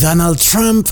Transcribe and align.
Donald 0.00 0.38
Trump 0.38 0.90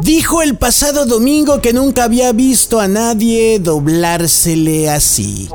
dijo 0.00 0.40
el 0.40 0.56
pasado 0.56 1.04
domingo 1.04 1.60
que 1.60 1.72
nunca 1.74 2.04
había 2.04 2.32
visto 2.32 2.80
a 2.80 2.88
nadie 2.88 3.58
doblársele 3.58 4.88
así. 4.88 5.50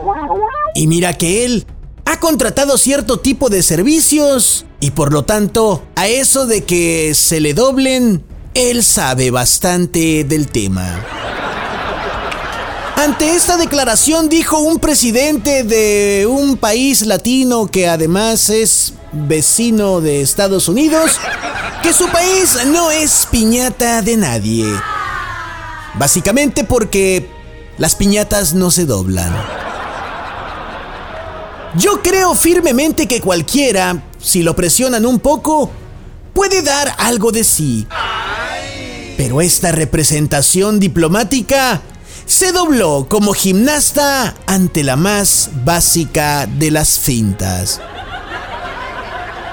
Y 0.76 0.88
mira 0.88 1.18
que 1.18 1.46
él 1.46 1.66
ha 2.06 2.20
contratado 2.20 2.78
cierto 2.78 3.20
tipo 3.20 3.50
de 3.50 3.64
servicios 3.64 4.66
y 4.80 4.92
por 4.92 5.12
lo 5.12 5.24
tanto 5.24 5.84
a 5.96 6.08
eso 6.08 6.46
de 6.46 6.64
que 6.64 7.14
se 7.16 7.40
le 7.40 7.54
doblen, 7.54 8.24
él 8.54 8.84
sabe 8.84 9.32
bastante 9.32 10.24
del 10.24 10.48
tema. 10.48 11.04
Ante 12.98 13.36
esta 13.36 13.58
declaración 13.58 14.30
dijo 14.30 14.60
un 14.60 14.78
presidente 14.78 15.64
de 15.64 16.28
un 16.30 16.58
país 16.58 17.06
latino 17.06 17.68
que 17.68 17.88
además 17.88 18.50
es 18.50 18.94
vecino 19.12 20.02
de 20.02 20.22
Estados 20.22 20.68
Unidos 20.68 21.20
que 21.82 21.94
su 21.94 22.08
país 22.10 22.58
no 22.68 22.92
es 22.92 23.28
piñata 23.32 24.02
de 24.02 24.18
nadie. 24.18 24.66
Básicamente 25.96 26.64
porque 26.64 27.30
las 27.78 27.96
piñatas 27.96 28.54
no 28.54 28.72
se 28.72 28.86
doblan. 28.86 29.34
Yo 31.76 32.02
creo 32.02 32.36
firmemente 32.36 33.08
que 33.08 33.22
cualquiera, 33.22 34.04
si 34.20 34.44
lo 34.44 34.56
presionan 34.56 35.06
un 35.06 35.20
poco, 35.20 35.72
puede 36.34 36.62
dar 36.62 36.96
algo 36.98 37.32
de 37.32 37.44
sí. 37.44 37.88
Pero 39.18 39.42
esta 39.42 39.72
representación 39.72 40.80
diplomática 40.80 41.82
se 42.26 42.52
dobló 42.52 43.08
como 43.10 43.34
gimnasta 43.34 44.36
ante 44.46 44.84
la 44.84 44.96
más 44.96 45.50
básica 45.64 46.48
de 46.48 46.72
las 46.72 47.00
fintas. 47.00 47.82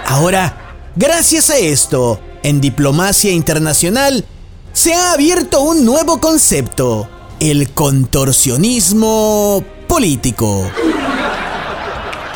Ahora, 0.06 0.65
gracias 0.96 1.50
a 1.50 1.59
esto, 1.59 2.18
en 2.42 2.60
diplomacia 2.60 3.30
internacional, 3.30 4.24
se 4.73 4.95
ha 4.95 5.12
abierto 5.12 5.60
un 5.62 5.84
nuevo 5.84 6.18
concepto, 6.20 7.09
el 7.38 7.70
contorsionismo 7.70 9.65
político. 9.87 10.70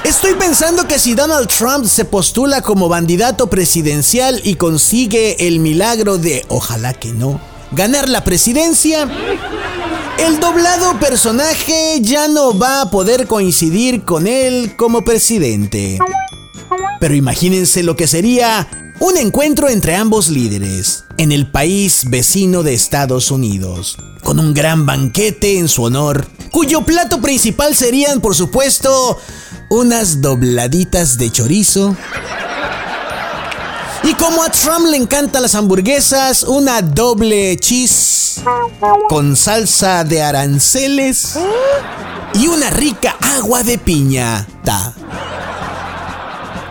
Estoy 0.05 0.35
pensando 0.35 0.89
que 0.89 0.99
si 0.99 1.15
Donald 1.15 1.49
Trump 1.49 1.85
se 1.85 2.05
postula 2.05 2.63
como 2.63 2.89
candidato 2.89 3.49
presidencial 3.49 4.41
y 4.45 4.55
consigue 4.55 5.47
el 5.47 5.59
milagro 5.59 6.17
de, 6.17 6.45
ojalá 6.49 6.95
que 6.95 7.13
no, 7.13 7.41
ganar 7.73 8.09
la 8.09 8.25
presidencia, 8.25 9.09
el 10.19 10.41
doblado 10.41 10.99
personaje 10.99 11.99
ya 12.01 12.29
no 12.29 12.59
va 12.59 12.83
a 12.83 12.91
poder 12.91 13.27
coincidir 13.27 14.05
con 14.05 14.27
él 14.27 14.75
como 14.77 15.03
presidente. 15.03 15.99
Pero 17.01 17.15
imagínense 17.15 17.83
lo 17.83 17.97
que 17.97 18.07
sería 18.07 18.69
un 19.01 19.17
encuentro 19.17 19.71
entre 19.71 19.97
ambos 19.97 20.29
líderes 20.29 21.05
en 21.17 21.33
el 21.33 21.51
país 21.51 22.05
vecino 22.11 22.63
de 22.63 22.75
Estados 22.75 23.31
Unidos, 23.31 23.97
con 24.23 24.39
un 24.39 24.53
gran 24.53 24.85
banquete 24.85 25.59
en 25.59 25.69
su 25.69 25.85
honor, 25.85 26.27
cuyo 26.51 26.83
plato 26.83 27.21
principal 27.23 27.75
serían, 27.75 28.21
por 28.21 28.35
supuesto, 28.35 29.19
unas 29.71 30.21
dobladitas 30.21 31.17
de 31.17 31.31
chorizo. 31.33 31.97
Y 34.03 34.15
como 34.15 34.43
a 34.43 34.51
Trump 34.51 34.87
le 34.91 34.99
encantan 34.99 35.43
las 35.43 35.55
hamburguesas, 35.55 36.43
una 36.43 36.83
doble 36.83 37.57
cheese 37.59 38.43
con 39.09 39.37
salsa 39.37 40.05
de 40.05 40.23
aranceles 40.23 41.39
y 42.35 42.49
una 42.49 42.71
rica 42.71 43.17
agua 43.21 43.63
de 43.63 43.79
piña. 43.79 44.47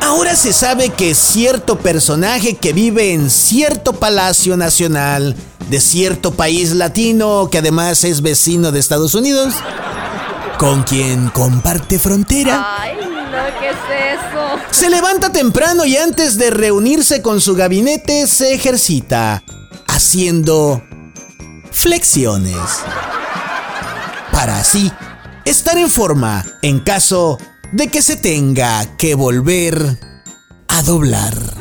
Ahora 0.10 0.36
se 0.36 0.54
sabe 0.54 0.90
que 0.90 1.14
cierto 1.14 1.78
personaje 1.78 2.56
que 2.58 2.74
vive 2.74 3.14
en 3.14 3.30
cierto 3.30 3.94
palacio 3.94 4.58
nacional 4.58 5.36
de 5.70 5.80
cierto 5.80 6.34
país 6.34 6.72
latino 6.72 7.48
que 7.52 7.60
además 7.60 8.04
es 8.04 8.24
vecino 8.24 8.72
de 8.72 8.80
Estados 8.80 9.14
Unidos, 9.14 9.54
con 10.58 10.82
quien 10.82 11.30
comparte 11.30 12.00
frontera. 12.00 12.76
Ay, 12.80 12.96
no, 12.96 13.60
¿qué 13.60 13.70
es 13.70 14.18
eso? 14.18 14.58
Se 14.72 14.90
levanta 14.90 15.32
temprano 15.32 15.86
y 15.86 15.96
antes 15.96 16.40
de 16.40 16.50
reunirse 16.50 17.22
con 17.22 17.40
su 17.40 17.56
gabinete 17.56 18.26
se 18.26 18.56
ejercita, 18.56 19.44
haciendo 19.88 20.82
flexiones. 21.72 22.58
Para 24.32 24.58
así 24.58 24.92
estar 25.46 25.78
en 25.78 25.92
forma 25.92 26.44
en 26.64 26.80
caso 26.80 27.38
de 27.72 27.88
que 27.88 28.02
se 28.02 28.16
tenga 28.16 28.98
que 28.98 29.16
volver 29.16 30.00
a 30.68 30.82
doblar. 30.84 31.59